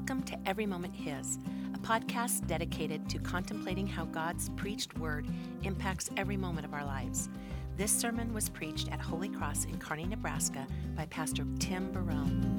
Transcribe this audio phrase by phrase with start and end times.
[0.00, 1.38] Welcome to Every Moment His,
[1.74, 5.26] a podcast dedicated to contemplating how God's preached word
[5.62, 7.28] impacts every moment of our lives.
[7.76, 10.66] This sermon was preached at Holy Cross in Kearney, Nebraska
[10.96, 12.56] by Pastor Tim Barone.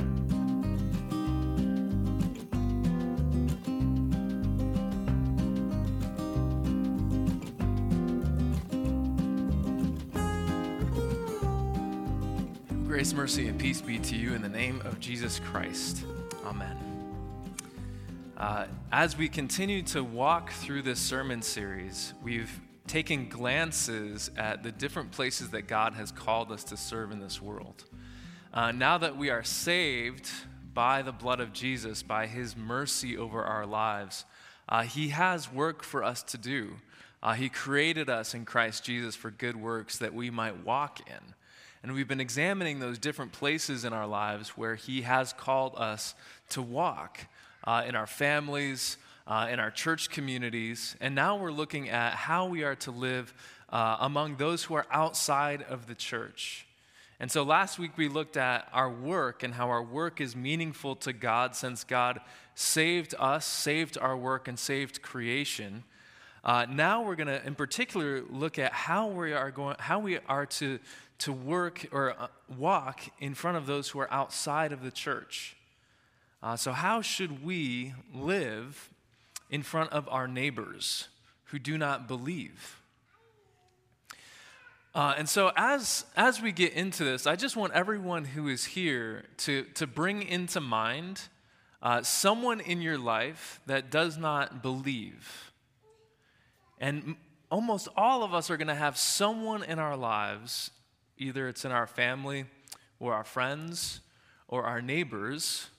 [12.85, 16.05] Grace, mercy, and peace be to you in the name of Jesus Christ.
[16.45, 16.90] Amen.
[18.41, 24.71] Uh, as we continue to walk through this sermon series, we've taken glances at the
[24.71, 27.85] different places that God has called us to serve in this world.
[28.51, 30.27] Uh, now that we are saved
[30.73, 34.25] by the blood of Jesus, by his mercy over our lives,
[34.67, 36.77] uh, he has work for us to do.
[37.21, 41.35] Uh, he created us in Christ Jesus for good works that we might walk in.
[41.83, 46.13] And we've been examining those different places in our lives where He has called us
[46.49, 47.27] to walk
[47.63, 50.95] uh, in our families, uh, in our church communities.
[50.99, 53.33] And now we're looking at how we are to live
[53.69, 56.65] uh, among those who are outside of the church.
[57.19, 60.95] And so last week we looked at our work and how our work is meaningful
[60.97, 62.19] to God since God
[62.55, 65.83] saved us, saved our work, and saved creation.
[66.43, 70.17] Uh, now we're going to, in particular, look at how we are going, how we
[70.27, 70.79] are to
[71.21, 72.27] to work or uh,
[72.57, 75.55] walk in front of those who are outside of the church.
[76.43, 78.89] Uh, so, how should we live
[79.49, 81.07] in front of our neighbors
[81.45, 82.81] who do not believe?
[84.93, 88.65] Uh, and so, as, as we get into this, I just want everyone who is
[88.65, 91.21] here to, to bring into mind
[91.81, 95.51] uh, someone in your life that does not believe.
[96.79, 97.15] And
[97.49, 100.71] almost all of us are going to have someone in our lives
[101.21, 102.45] Either it's in our family
[102.99, 103.99] or our friends
[104.47, 105.69] or our neighbors,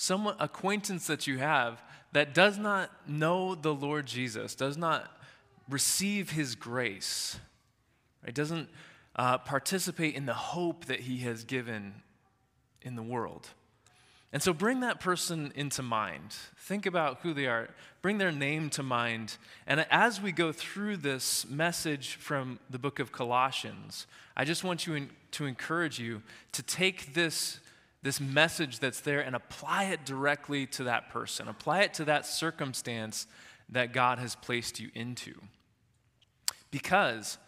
[0.00, 1.82] someone acquaintance that you have
[2.12, 5.10] that does not know the Lord Jesus, does not
[5.68, 7.36] receive his grace,
[8.24, 8.32] right?
[8.32, 8.68] doesn't
[9.16, 11.94] uh, participate in the hope that he has given
[12.80, 13.48] in the world.
[14.32, 16.36] And so bring that person into mind.
[16.58, 17.68] Think about who they are.
[18.00, 19.36] Bring their name to mind.
[19.66, 24.86] And as we go through this message from the book of Colossians, I just want
[24.86, 26.22] you to encourage you
[26.52, 27.58] to take this,
[28.02, 31.48] this message that's there and apply it directly to that person.
[31.48, 33.26] Apply it to that circumstance
[33.68, 35.34] that God has placed you into.
[36.70, 37.38] Because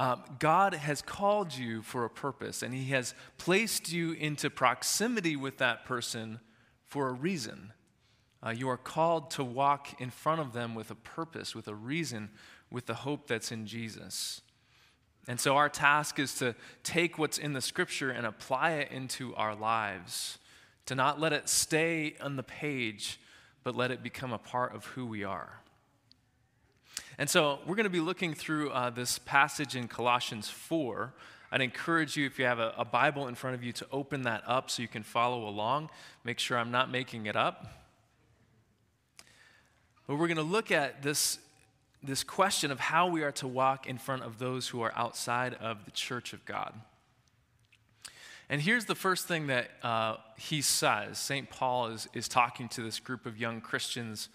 [0.00, 5.36] um, God has called you for a purpose, and He has placed you into proximity
[5.36, 6.40] with that person
[6.86, 7.72] for a reason.
[8.44, 11.74] Uh, you are called to walk in front of them with a purpose, with a
[11.74, 12.30] reason,
[12.70, 14.40] with the hope that's in Jesus.
[15.28, 19.34] And so, our task is to take what's in the scripture and apply it into
[19.36, 20.38] our lives,
[20.86, 23.20] to not let it stay on the page,
[23.62, 25.60] but let it become a part of who we are.
[27.18, 31.12] And so we're going to be looking through uh, this passage in Colossians 4.
[31.50, 34.22] I'd encourage you, if you have a, a, Bible in front of you, to open
[34.22, 35.90] that up so you can follow along.
[36.24, 37.66] Make sure I'm not making it up.
[40.06, 41.38] But we're going to look at this,
[42.02, 45.54] this question of how we are to walk in front of those who are outside
[45.54, 46.74] of the church of God.
[48.48, 51.18] And here's the first thing that uh, he says.
[51.18, 51.50] St.
[51.50, 54.28] Paul is, is talking to this group of young Christians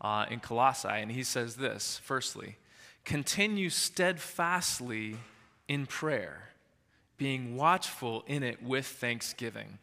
[0.00, 2.56] uh, in Colossae, and he says this firstly,
[3.04, 5.16] continue steadfastly
[5.68, 6.50] in prayer,
[7.16, 9.78] being watchful in it with thanksgiving.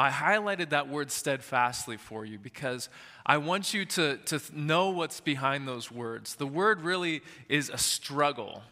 [0.00, 2.88] I highlighted that word steadfastly for you because
[3.26, 6.36] I want you to, to know what's behind those words.
[6.36, 8.62] The word really is a struggle.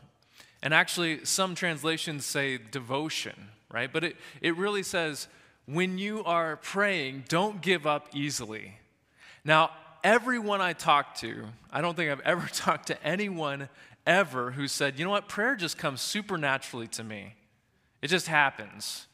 [0.62, 3.92] And actually, some translations say devotion, right?
[3.92, 5.28] But it, it really says,
[5.66, 8.78] when you are praying, don't give up easily.
[9.44, 9.70] Now,
[10.02, 13.68] everyone I talk to, I don't think I've ever talked to anyone
[14.06, 17.34] ever who said, you know what, prayer just comes supernaturally to me.
[18.00, 19.07] It just happens.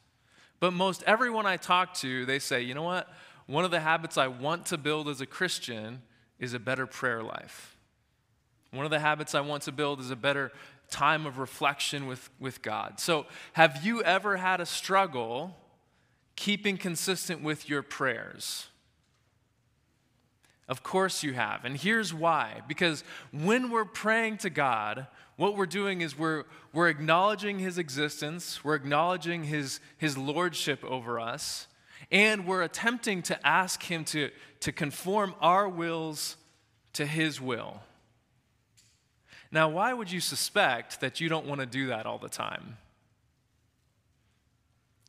[0.59, 3.11] But most everyone I talk to, they say, you know what,
[3.45, 6.01] one of the habits I want to build as a Christian
[6.39, 7.77] is a better prayer life.
[8.71, 10.51] One of the habits I want to build is a better
[10.89, 12.99] time of reflection with, with God.
[12.99, 15.55] So, have you ever had a struggle
[16.35, 18.67] keeping consistent with your prayers?
[20.67, 21.63] Of course you have.
[21.63, 22.61] And here's why.
[22.67, 25.07] Because when we're praying to God,
[25.37, 31.19] what we're doing is we're, we're acknowledging His existence, we're acknowledging his, his lordship over
[31.19, 31.67] us,
[32.11, 36.37] and we're attempting to ask Him to, to conform our wills
[36.93, 37.81] to His will.
[39.51, 42.77] Now, why would you suspect that you don't want to do that all the time?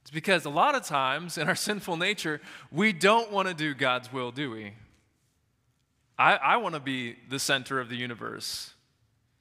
[0.02, 2.40] It's because a lot of times in our sinful nature,
[2.70, 4.72] we don't want to do God's will, do we?
[6.18, 8.72] I, I want to be the center of the universe,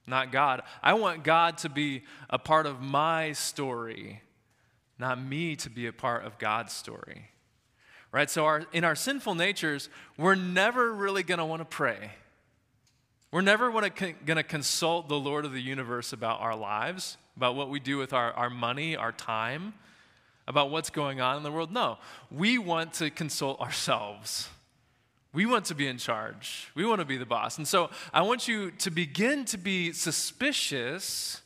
[0.07, 0.62] not God.
[0.84, 4.22] I want God to be a part of my story,
[5.00, 7.30] not me to be a part of God's story.
[8.12, 8.30] Right?
[8.30, 12.12] So, our, in our sinful natures, we're never really going to want to pray.
[13.31, 13.92] We're never going
[14.38, 18.13] to consult the Lord of the universe about our lives, about what we do with
[18.13, 19.74] our, our money, our time,
[20.48, 21.74] about what's going on in the world.
[21.74, 21.98] No,
[22.31, 24.48] we want to consult ourselves.
[25.36, 26.72] We want to be in charge.
[26.76, 27.58] We want to be the boss.
[27.58, 31.42] And so I want you to begin to be suspicious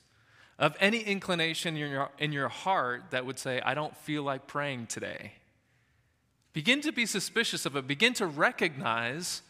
[0.60, 4.46] of any inclination in your, in your heart that would say, I don't feel like
[4.46, 5.34] praying today.
[6.54, 7.88] Begin to be suspicious of it.
[7.88, 9.42] Begin to recognize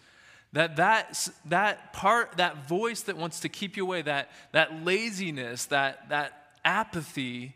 [0.53, 5.65] that that, that part, that voice that wants to keep you away, that, that laziness,
[5.65, 7.55] that, that apathy,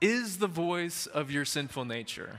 [0.00, 2.38] is the voice of your sinful nature.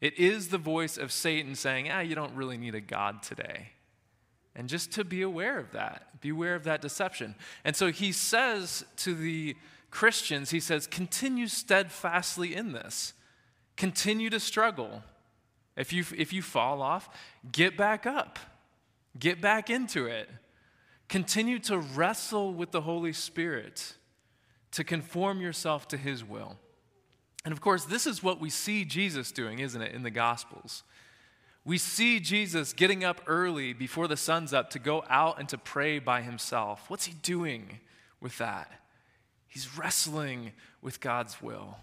[0.00, 3.70] It is the voice of Satan saying, ah, you don't really need a God today.
[4.54, 7.34] And just to be aware of that, beware of that deception.
[7.64, 9.56] And so he says to the
[9.90, 13.12] Christians, he says, continue steadfastly in this,
[13.76, 15.02] continue to struggle.
[15.76, 17.08] If you, if you fall off,
[17.52, 18.38] get back up,
[19.18, 20.28] get back into it.
[21.08, 23.94] Continue to wrestle with the Holy Spirit
[24.70, 26.56] to conform yourself to his will.
[27.44, 30.82] And of course, this is what we see Jesus doing, isn't it, in the Gospels?
[31.64, 35.58] We see Jesus getting up early before the sun's up to go out and to
[35.58, 36.88] pray by himself.
[36.88, 37.80] What's he doing
[38.20, 38.70] with that?
[39.46, 41.76] He's wrestling with God's will.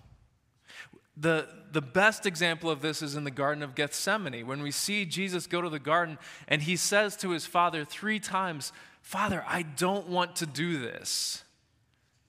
[1.15, 5.05] The, the best example of this is in the Garden of Gethsemane, when we see
[5.05, 8.71] Jesus go to the garden and he says to his father three times,
[9.01, 11.43] Father, I don't want to do this.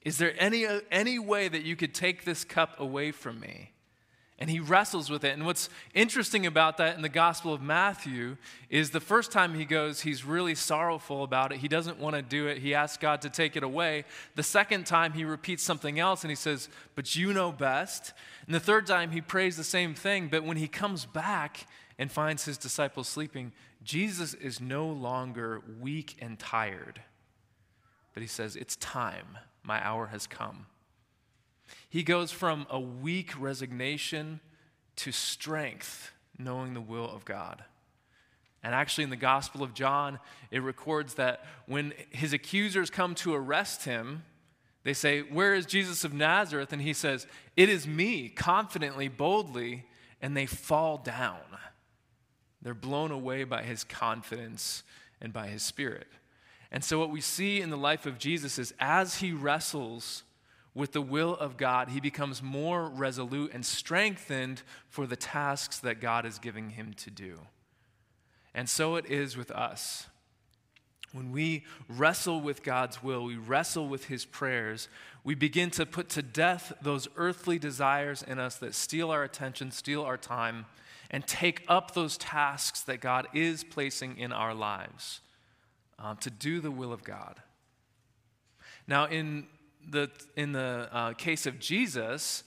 [0.02, 3.72] Is there any, uh, any way that you could take this cup away from me?
[4.40, 5.32] And he wrestles with it.
[5.34, 8.36] And what's interesting about that in the Gospel of Matthew
[8.70, 11.58] is the first time he goes, he's really sorrowful about it.
[11.58, 12.58] He doesn't want to do it.
[12.58, 14.04] He asks God to take it away.
[14.36, 18.12] The second time he repeats something else and he says, But you know best.
[18.46, 20.28] And the third time he prays the same thing.
[20.28, 21.66] But when he comes back
[21.98, 23.52] and finds his disciples sleeping,
[23.82, 27.00] Jesus is no longer weak and tired.
[28.14, 29.38] But he says, It's time.
[29.62, 30.66] My hour has come.
[31.88, 34.40] He goes from a weak resignation
[34.96, 37.64] to strength, knowing the will of God.
[38.62, 40.18] And actually, in the Gospel of John,
[40.50, 44.24] it records that when his accusers come to arrest him,
[44.82, 46.72] they say, Where is Jesus of Nazareth?
[46.72, 47.26] And he says,
[47.56, 49.84] It is me, confidently, boldly,
[50.20, 51.40] and they fall down.
[52.60, 54.82] They're blown away by his confidence
[55.20, 56.08] and by his spirit.
[56.70, 60.22] And so, what we see in the life of Jesus is as he wrestles
[60.74, 66.00] with the will of God, he becomes more resolute and strengthened for the tasks that
[66.00, 67.40] God is giving him to do.
[68.54, 70.06] And so it is with us.
[71.12, 74.88] When we wrestle with God's will, we wrestle with his prayers,
[75.24, 79.70] we begin to put to death those earthly desires in us that steal our attention,
[79.70, 80.66] steal our time,
[81.10, 85.22] and take up those tasks that God is placing in our lives
[85.98, 87.40] um, to do the will of God.
[88.86, 89.46] Now, in
[89.88, 92.44] the, in the uh, case of Jesus,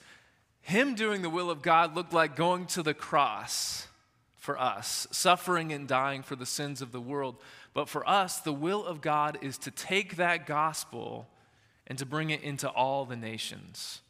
[0.60, 3.88] him doing the will of God looked like going to the cross
[4.36, 7.36] for us, suffering and dying for the sins of the world.
[7.74, 11.28] But for us, the will of God is to take that gospel
[11.86, 14.00] and to bring it into all the nations.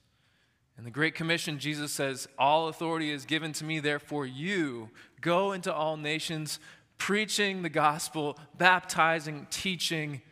[0.79, 4.89] In the Great Commission, Jesus says, All authority is given to me, therefore, you
[5.21, 6.59] go into all nations,
[6.99, 10.23] preaching the gospel, baptizing, teaching,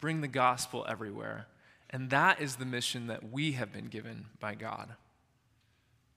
[0.00, 1.46] bring the gospel everywhere.
[1.90, 4.94] And that is the mission that we have been given by God.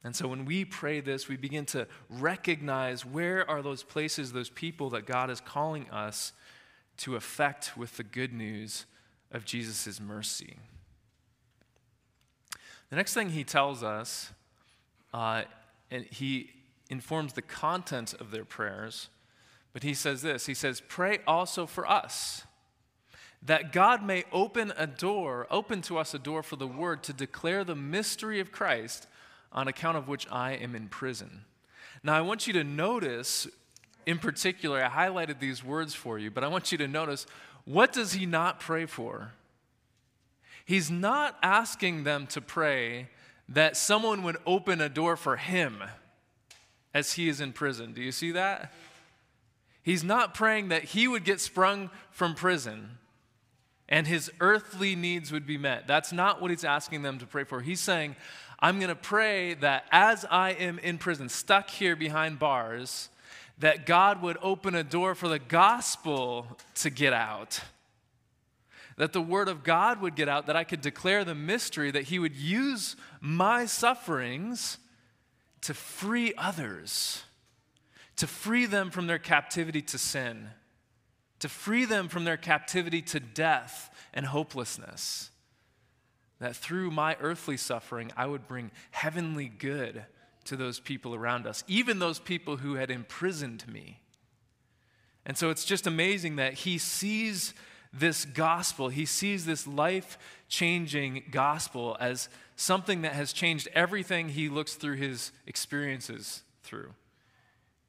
[0.03, 4.49] And so when we pray this, we begin to recognize where are those places, those
[4.49, 6.33] people that God is calling us
[6.97, 8.85] to affect with the good news
[9.31, 10.57] of Jesus' mercy.
[12.89, 14.31] The next thing he tells us,
[15.13, 15.43] uh,
[15.89, 16.51] and he
[16.89, 19.09] informs the content of their prayers,
[19.73, 22.43] but he says this He says, Pray also for us,
[23.41, 27.13] that God may open a door, open to us a door for the word to
[27.13, 29.07] declare the mystery of Christ,
[29.51, 31.45] on account of which I am in prison.
[32.03, 33.47] Now, I want you to notice,
[34.05, 37.25] in particular, I highlighted these words for you, but I want you to notice
[37.65, 39.31] what does he not pray for?
[40.65, 43.09] He's not asking them to pray
[43.49, 45.83] that someone would open a door for him
[46.93, 47.93] as he is in prison.
[47.93, 48.71] Do you see that?
[49.83, 52.97] He's not praying that he would get sprung from prison
[53.89, 55.87] and his earthly needs would be met.
[55.87, 57.61] That's not what he's asking them to pray for.
[57.61, 58.15] He's saying,
[58.59, 63.09] I'm going to pray that as I am in prison, stuck here behind bars,
[63.59, 67.59] that God would open a door for the gospel to get out.
[68.97, 72.03] That the word of God would get out, that I could declare the mystery, that
[72.03, 74.77] He would use my sufferings
[75.61, 77.23] to free others,
[78.17, 80.49] to free them from their captivity to sin,
[81.39, 85.29] to free them from their captivity to death and hopelessness.
[86.39, 90.05] That through my earthly suffering, I would bring heavenly good
[90.45, 94.01] to those people around us, even those people who had imprisoned me.
[95.25, 97.53] And so it's just amazing that he sees
[97.93, 100.17] this gospel, he sees this life
[100.49, 106.93] changing gospel as something that has changed everything he looks through his experiences through.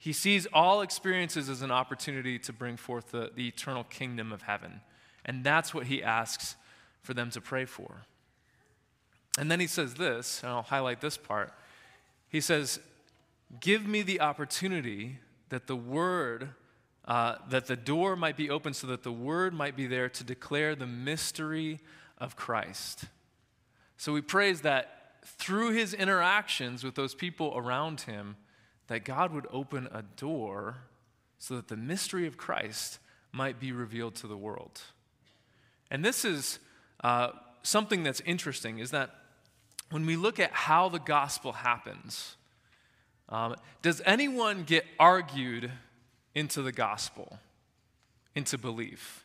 [0.04, 4.42] He sees all experiences as an opportunity to bring forth the, the eternal kingdom of
[4.42, 4.82] heaven.
[5.24, 6.56] And that's what he asks
[7.00, 8.02] for them to pray for.
[9.38, 11.54] And then he says this, and I'll highlight this part.
[12.28, 12.80] He says,
[13.60, 16.50] Give me the opportunity that the word,
[17.06, 20.22] uh, that the door might be open so that the word might be there to
[20.22, 21.80] declare the mystery
[22.18, 23.06] of Christ.
[23.96, 28.36] So he prays that through his interactions with those people around him,
[28.88, 30.76] that God would open a door
[31.38, 32.98] so that the mystery of Christ
[33.32, 34.80] might be revealed to the world.
[35.90, 36.58] And this is
[37.02, 37.30] uh,
[37.62, 39.10] something that's interesting is that
[39.90, 42.36] when we look at how the gospel happens,
[43.28, 45.70] um, does anyone get argued
[46.34, 47.38] into the gospel,
[48.34, 49.24] into belief?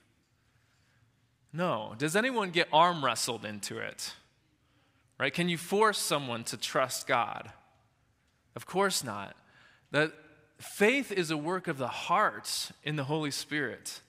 [1.51, 1.96] No.
[1.98, 4.13] Does anyone get arm wrestled into it?
[5.20, 5.34] Right?
[5.34, 7.51] Can you force someone to trust God?
[8.56, 9.36] Of course not.
[9.91, 10.13] That
[10.58, 14.01] faith is a work of the heart in the Holy Spirit.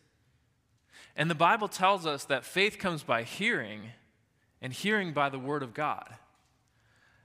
[1.17, 3.91] And the Bible tells us that faith comes by hearing,
[4.63, 6.17] and hearing by the Word of God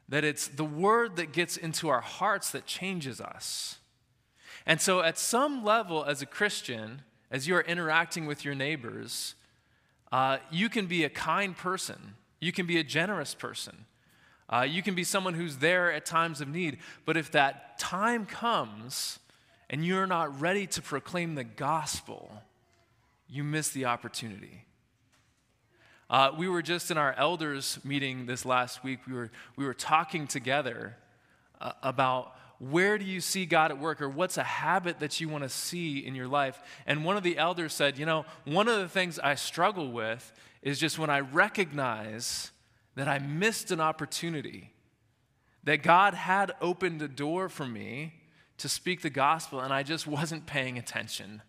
[0.07, 3.79] that it's the word that gets into our hearts that changes us.
[4.65, 9.35] And so, at some level, as a Christian, as you are interacting with your neighbors,
[10.11, 13.85] uh, you can be a kind person, you can be a generous person,
[14.49, 16.77] uh, you can be someone who's there at times of need.
[17.05, 19.19] But if that time comes
[19.69, 22.43] and you're not ready to proclaim the gospel,
[23.27, 24.65] you miss the opportunity.
[26.09, 28.99] Uh, we were just in our elders meeting this last week.
[29.07, 30.95] We were, we were talking together
[31.59, 35.27] uh, about where do you see God at work or what's a habit that you
[35.27, 36.59] want to see in your life.
[36.85, 40.31] And one of the elders said, You know, one of the things I struggle with
[40.61, 42.51] is just when I recognize
[42.95, 44.71] that I missed an opportunity,
[45.63, 48.13] that God had opened a door for me
[48.57, 51.41] to speak the gospel, and I just wasn't paying attention.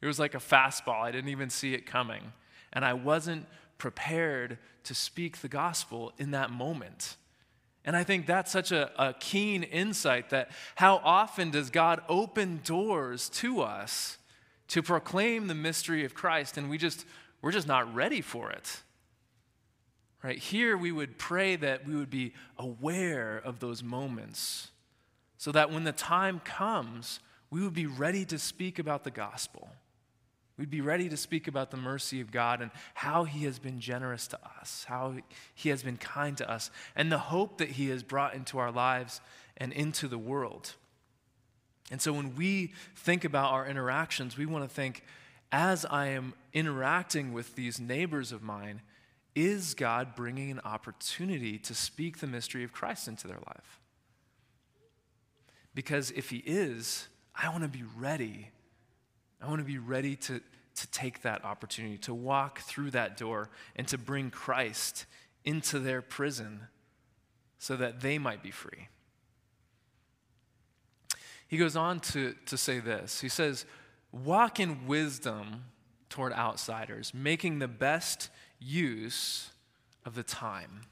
[0.00, 2.32] It was like a fastball, I didn't even see it coming.
[2.72, 3.46] And I wasn't
[3.78, 7.16] prepared to speak the gospel in that moment.
[7.84, 12.60] And I think that's such a, a, keen insight that how often does God open
[12.62, 14.18] doors to us
[14.68, 17.06] to proclaim the mystery of Christ and we just
[17.42, 18.82] we're just not ready for it.
[20.22, 20.38] Right?
[20.38, 24.70] Here we would pray that we would be aware of those moments
[25.38, 29.70] so that when the time comes, we would be ready to speak about the gospel.
[30.58, 33.80] We'd be ready to speak about the mercy of God and how He has been
[33.80, 35.14] generous to us, how
[35.54, 38.70] He has been kind to us, and the hope that He has brought into our
[38.70, 39.22] lives
[39.56, 40.74] and into the world.
[41.90, 45.02] And so when we think about our interactions, we want to think,
[45.50, 48.82] as I am interacting with these neighbors of mine,
[49.34, 53.80] is God bringing an opportunity to speak the mystery of Christ into their life?
[55.74, 58.50] Because if He is, I want to be ready
[59.40, 60.40] I want to be ready to,
[60.74, 65.06] to take that opportunity, to walk through that door, and to bring Christ
[65.44, 66.60] into their prison
[67.58, 68.88] so that they might be free.
[71.48, 73.64] He goes on to, to say this He says,
[74.12, 75.64] Walk in wisdom
[76.08, 78.28] toward outsiders, making the best
[78.60, 79.50] use
[80.04, 80.82] of the time.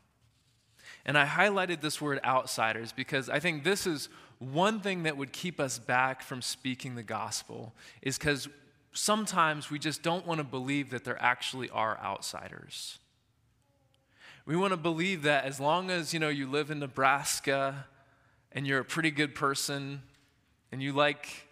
[1.05, 4.09] And I highlighted this word outsiders because I think this is
[4.39, 7.73] one thing that would keep us back from speaking the gospel
[8.03, 8.49] is because
[8.93, 12.99] sometimes we just don't want to believe that there actually are outsiders.
[14.47, 17.87] We want to believe that as long as you know you live in Nebraska
[18.53, 20.03] and you're a pretty good person
[20.73, 21.49] and you like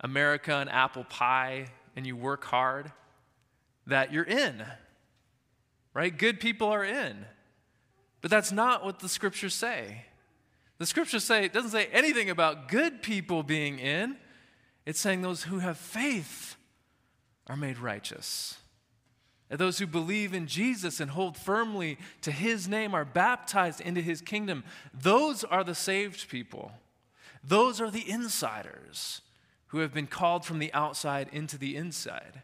[0.00, 2.90] America and apple pie and you work hard,
[3.86, 4.64] that you're in.
[5.94, 6.16] Right?
[6.16, 7.26] Good people are in.
[8.20, 10.04] But that's not what the scriptures say.
[10.78, 14.16] The scriptures say it doesn't say anything about good people being in.
[14.86, 16.56] It's saying those who have faith
[17.46, 18.58] are made righteous.
[19.50, 24.00] And those who believe in Jesus and hold firmly to his name are baptized into
[24.00, 24.64] his kingdom.
[24.94, 26.72] Those are the saved people.
[27.42, 29.22] Those are the insiders
[29.68, 32.42] who have been called from the outside into the inside.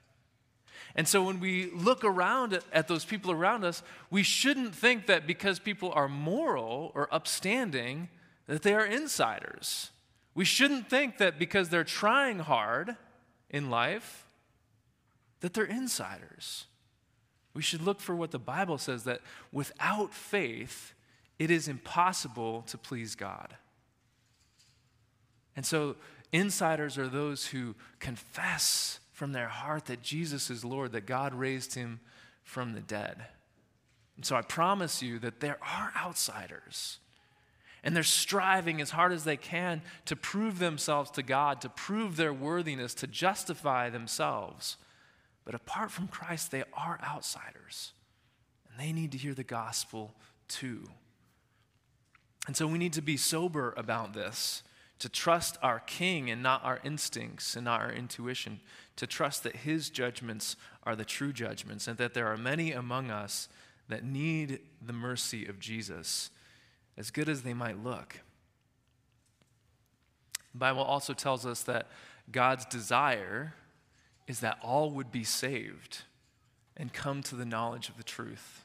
[0.97, 5.27] And so when we look around at, those people around us, we shouldn't think that
[5.27, 8.09] because people are moral or upstanding,
[8.47, 9.91] that they are insiders.
[10.35, 12.97] We shouldn't think that because they're trying hard
[13.51, 14.27] in life,
[15.41, 16.65] that they're insiders.
[17.53, 19.21] We should look for what the Bible says that
[19.53, 20.95] without faith,
[21.39, 23.55] it is impossible to please God.
[25.55, 25.97] And so,
[26.33, 31.75] insiders are those who confess from their heart that Jesus is Lord, that God raised
[31.75, 32.01] him
[32.45, 33.25] from the dead.
[34.15, 36.99] And so, I promise you that there are outsiders.
[37.83, 42.17] And they're striving as hard as they can to prove themselves to God, to prove
[42.17, 44.77] their worthiness, to justify themselves.
[45.47, 47.95] But apart from Christ, they are outsiders.
[48.71, 50.15] And they need to hear the gospel
[50.47, 50.83] too.
[52.47, 54.63] And so we need to be sober about this,
[54.99, 58.61] to trust our King and not our instincts and not our intuition,
[58.97, 63.11] to trust that His judgments are the true judgments, and that there are many among
[63.11, 63.49] us
[63.89, 66.31] that need the mercy of Jesus,
[66.97, 68.21] as good as they might look.
[70.53, 71.89] The Bible also tells us that
[72.31, 73.55] God's desire
[74.27, 76.03] is that all would be saved
[76.77, 78.65] and come to the knowledge of the truth.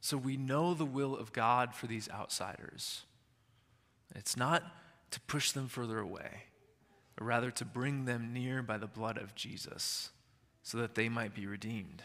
[0.00, 3.02] So we know the will of God for these outsiders.
[4.14, 4.62] It's not
[5.10, 6.44] to push them further away,
[7.16, 10.10] but rather to bring them near by the blood of Jesus
[10.62, 12.02] so that they might be redeemed.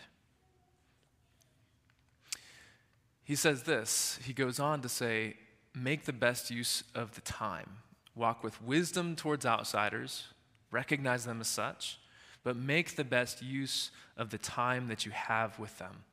[3.24, 5.36] He says this, he goes on to say,
[5.76, 7.78] Make the best use of the time.
[8.16, 10.26] Walk with wisdom towards outsiders,
[10.70, 12.00] recognize them as such,
[12.44, 16.04] but make the best use of the time that you have with them.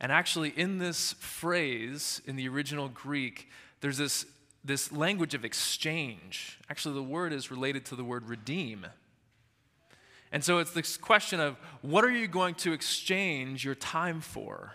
[0.00, 3.48] And actually, in this phrase, in the original Greek,
[3.80, 4.26] there's this,
[4.66, 6.58] this language of exchange.
[6.68, 8.86] Actually, the word is related to the word redeem.
[10.32, 14.72] And so it's this question of what are you going to exchange your time for?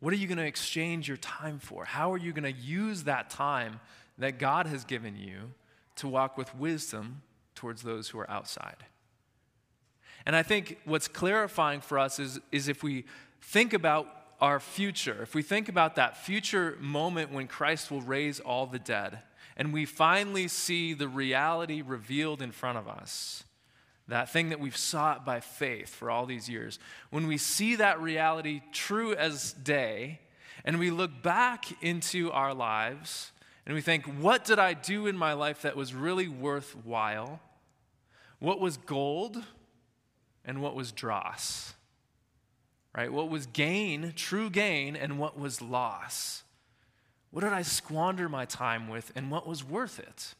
[0.00, 1.86] What are you going to exchange your time for?
[1.86, 3.80] How are you going to use that time
[4.18, 5.54] that God has given you
[5.96, 7.22] to walk with wisdom
[7.54, 8.84] towards those who are outside?
[10.26, 13.04] And I think what's clarifying for us is, is if we
[13.40, 14.06] think about
[14.40, 18.78] our future, if we think about that future moment when Christ will raise all the
[18.78, 19.20] dead,
[19.56, 23.44] and we finally see the reality revealed in front of us,
[24.08, 26.78] that thing that we've sought by faith for all these years,
[27.10, 30.20] when we see that reality true as day,
[30.64, 33.32] and we look back into our lives
[33.64, 37.40] and we think, what did I do in my life that was really worthwhile?
[38.38, 39.42] What was gold
[40.44, 41.74] and what was dross?
[42.96, 43.12] Right?
[43.12, 46.42] What was gain, true gain, and what was loss?
[47.30, 50.34] What did I squander my time with, and what was worth it?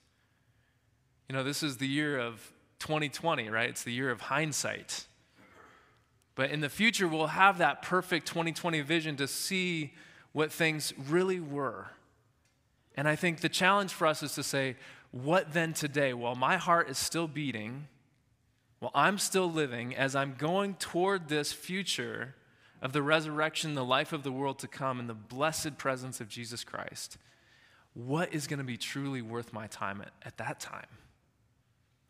[1.29, 3.69] You know, this is the year of 2020, right?
[3.69, 5.07] It's the year of hindsight.
[6.35, 9.93] But in the future, we'll have that perfect 2020 vision to see
[10.33, 11.89] what things really were.
[12.97, 14.77] And I think the challenge for us is to say,
[15.11, 16.15] what then today?
[16.15, 17.89] While my heart is still beating,
[18.79, 22.35] while I'm still living, as I'm going toward this future,
[22.83, 26.29] of the resurrection, the life of the world to come, and the blessed presence of
[26.29, 27.19] Jesus Christ,
[27.95, 30.87] what is going to be truly worth my time at, at that time?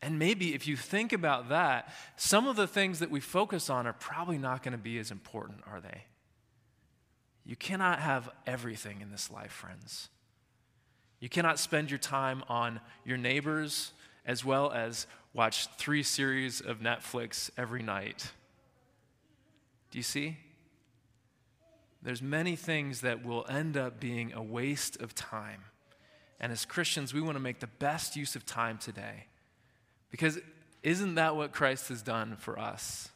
[0.03, 3.87] And maybe if you think about that, some of the things that we focus on
[3.87, 6.05] are probably not going to be as important, are they?
[7.45, 10.09] You cannot have everything in this life, friends.
[11.21, 13.93] You cannot spend your time on your neighbors
[14.27, 18.33] as well as watch three series of Netflix every night.
[19.91, 20.39] Do you see?
[22.07, 25.65] There's many things that will end up being a waste of time.
[26.39, 29.27] And as Christians, we want to make the best use of time today.
[30.13, 30.39] Because
[30.85, 33.09] isn't that what Christ has done for us?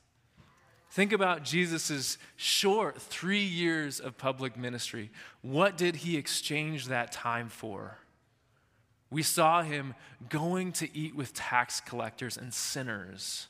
[0.90, 5.12] Think about Jesus' short three years of public ministry.
[5.40, 7.98] What did he exchange that time for?
[9.08, 9.94] We saw him
[10.28, 13.46] going to eat with tax collectors and sinners,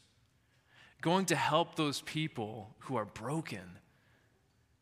[1.00, 3.78] going to help those people who are broken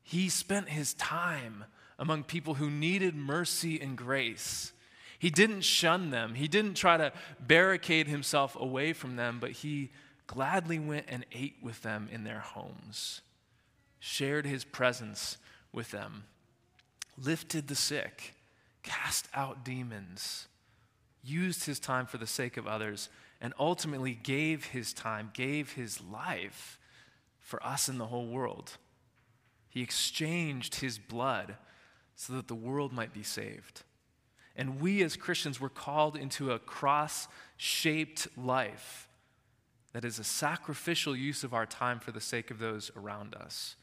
[0.08, 1.66] he spent his time
[1.98, 4.72] among people who needed mercy and grace.
[5.18, 9.90] He didn't shun them, he didn't try to barricade himself away from them, but he
[10.26, 13.20] gladly went and ate with them in their homes,
[14.00, 15.36] shared his presence
[15.74, 16.24] with them,
[17.22, 18.32] lifted the sick,
[18.82, 20.48] cast out demons,
[21.22, 23.10] used his time for the sake of others,
[23.42, 26.78] and ultimately gave his time, gave his life
[27.40, 28.78] for us and the whole world.
[29.68, 31.56] He exchanged his blood
[32.16, 33.82] so that the world might be saved.
[34.56, 39.08] And we as Christians were called into a cross shaped life
[39.92, 43.76] that is a sacrificial use of our time for the sake of those around us,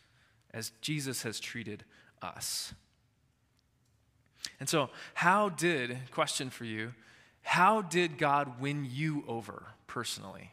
[0.53, 1.83] as Jesus has treated
[2.21, 2.73] us.
[4.59, 6.93] And so, how did, question for you,
[7.41, 10.51] how did God win you over personally?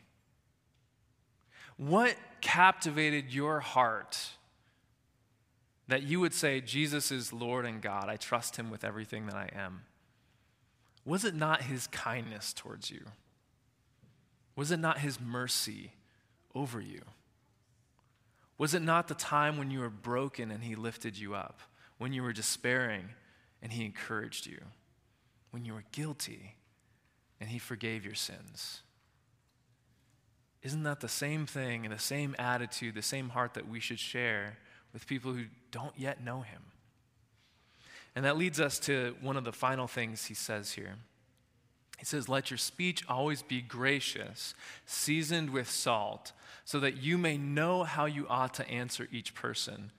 [1.76, 4.18] What captivated your heart
[5.88, 8.08] that you would say, Jesus is Lord and God?
[8.08, 9.82] I trust him with everything that I am.
[11.04, 13.04] Was it not his kindness towards you?
[14.54, 15.92] Was it not his mercy
[16.54, 17.02] over you?
[18.58, 21.60] Was it not the time when you were broken and he lifted you up?
[21.98, 23.08] When you were despairing
[23.60, 24.60] and he encouraged you?
[25.50, 26.56] When you were guilty
[27.40, 28.82] and he forgave your sins?
[30.62, 33.98] Isn't that the same thing and the same attitude, the same heart that we should
[33.98, 34.58] share
[34.92, 36.62] with people who don't yet know him?
[38.14, 40.96] And that leads us to one of the final things he says here.
[41.98, 44.55] He says, Let your speech always be gracious,
[44.87, 46.33] seasoned with salt,
[46.64, 49.92] so that you may know how you ought to answer each person.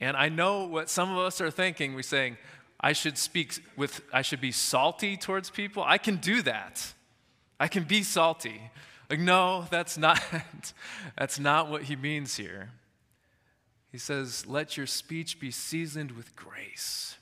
[0.00, 1.94] And I know what some of us are thinking.
[1.94, 2.36] We're saying,
[2.80, 5.84] I should speak with, I should be salty towards people.
[5.86, 6.92] I can do that.
[7.58, 8.60] I can be salty.
[9.10, 10.20] Like, no, that's not,
[11.18, 12.70] that's not what he means here.
[13.90, 17.16] He says, Let your speech be seasoned with grace,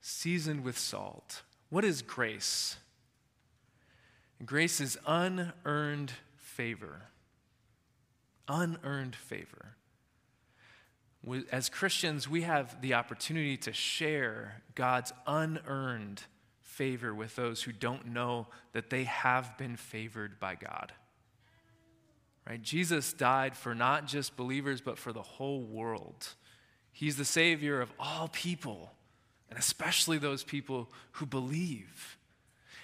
[0.00, 1.42] seasoned with salt.
[1.70, 2.76] What is grace?
[4.44, 7.02] Grace is unearned favor.
[8.48, 9.76] Unearned favor.
[11.52, 16.22] As Christians, we have the opportunity to share God's unearned
[16.60, 20.92] favor with those who don't know that they have been favored by God.
[22.48, 22.60] Right?
[22.60, 26.28] Jesus died for not just believers, but for the whole world.
[26.92, 28.92] He's the Savior of all people,
[29.48, 32.18] and especially those people who believe.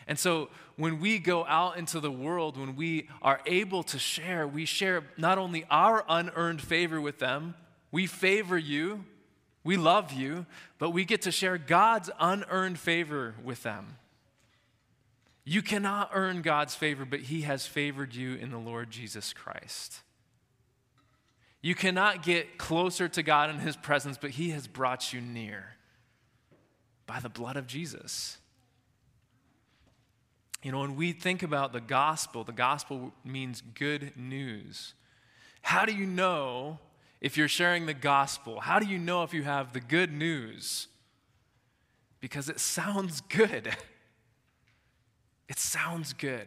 [0.07, 4.47] And so when we go out into the world, when we are able to share,
[4.49, 7.55] we share not only our unearned favor with them,
[7.91, 9.05] we favor you,
[9.65, 10.47] we love you,
[10.79, 13.97] but we get to share God's unearned favor with them.
[15.49, 20.03] You cannot earn God's favor, but He has favored you in the Lord Jesus Christ.
[21.63, 25.77] You cannot get closer to God in His presence, but He has brought you near
[27.07, 28.37] by the blood of Jesus.
[30.63, 34.93] You know, when we think about the gospel, the gospel means good news.
[35.63, 36.79] How do you know
[37.23, 38.61] if you're sharing the gospel?
[38.61, 40.89] How do you know if you have the good news?
[42.21, 43.75] Because it sounds good.
[45.49, 46.47] It sounds good.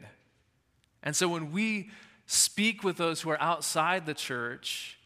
[1.04, 1.90] And so when we
[2.28, 4.98] speak with those who are outside the church,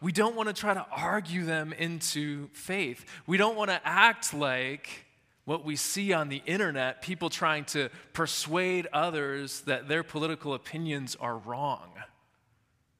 [0.00, 3.04] we don't want to try to argue them into faith.
[3.26, 5.04] We don't want to act like
[5.44, 11.16] what we see on the internet, people trying to persuade others that their political opinions
[11.20, 11.90] are wrong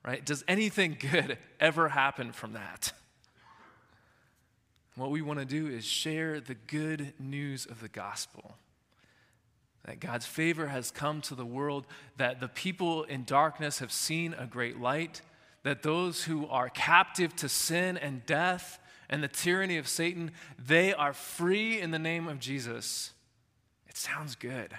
[0.06, 0.24] right?
[0.24, 2.92] Does anything good ever happen from that?
[4.94, 8.56] What we want to do is share the good news of the gospel.
[9.86, 14.34] That God's favor has come to the world, that the people in darkness have seen
[14.34, 15.22] a great light,
[15.62, 20.92] that those who are captive to sin and death and the tyranny of Satan, they
[20.92, 23.12] are free in the name of Jesus.
[23.88, 24.74] It sounds good.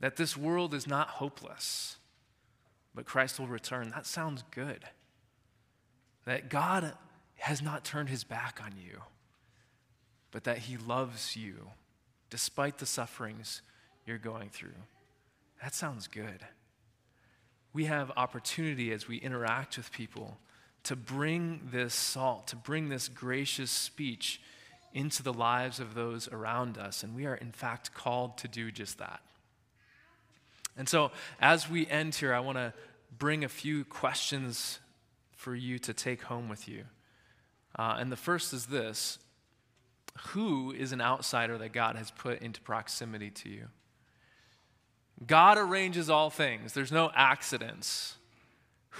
[0.00, 1.98] That this world is not hopeless
[2.98, 3.90] but Christ will return.
[3.90, 4.84] That sounds good.
[6.24, 6.94] That God
[7.36, 9.02] has not turned his back on you,
[10.32, 11.68] but that he loves you
[12.30, 13.62] despite the sufferings
[14.06, 14.70] you're going through.
[15.62, 16.46] That sounds good.
[17.72, 20.38] We have opportunity as we interact with people
[20.84, 24.40] to bring this salt, to bring this gracious speech
[24.94, 27.02] into the lives of those around us.
[27.02, 29.20] And we are, in fact, called to do just that.
[30.76, 31.10] And so,
[31.40, 32.72] as we end here, I want to
[33.16, 34.78] bring a few questions
[35.36, 36.84] for you to take home with you.
[37.78, 39.18] Uh, and the first is this
[40.28, 43.68] Who is an outsider that God has put into proximity to you?
[45.26, 48.14] God arranges all things, there's no accidents.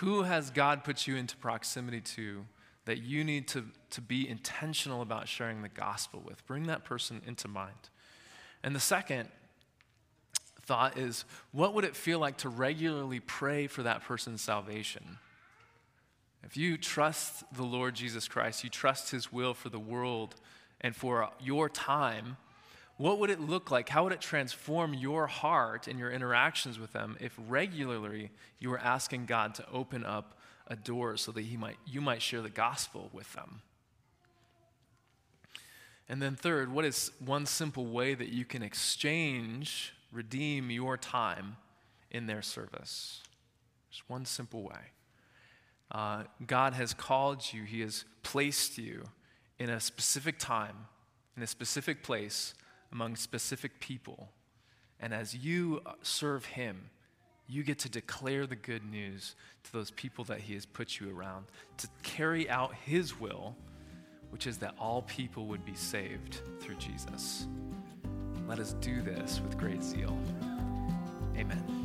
[0.03, 2.45] Who has God put you into proximity to
[2.85, 6.47] that you need to, to be intentional about sharing the gospel with?
[6.47, 7.91] Bring that person into mind.
[8.63, 9.29] And the second
[10.63, 15.19] thought is what would it feel like to regularly pray for that person's salvation?
[16.45, 20.37] If you trust the Lord Jesus Christ, you trust his will for the world
[20.81, 22.37] and for your time,
[22.97, 23.89] what would it look like?
[23.89, 28.79] How would it transform your heart and your interactions with them if regularly you were
[28.79, 32.51] asking God to open up a door so that he might, you might share the
[32.51, 33.63] gospel with them?
[36.09, 41.57] And then, third, what is one simple way that you can exchange, redeem your time
[42.11, 43.23] in their service?
[43.91, 44.93] Just one simple way.
[45.93, 49.05] Uh, God has called you, He has placed you
[49.59, 50.87] in a specific time,
[51.37, 52.55] in a specific place,
[52.93, 54.29] among specific people.
[55.01, 56.91] And as you uh, serve Him,
[57.49, 61.17] you get to declare the good news to those people that He has put you
[61.17, 61.47] around,
[61.79, 63.57] to carry out His will,
[64.31, 67.47] which is that all people would be saved through Jesus.
[68.47, 70.17] Let us do this with great zeal.
[71.37, 71.78] Amen.